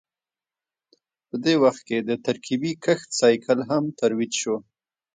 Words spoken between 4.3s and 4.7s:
شو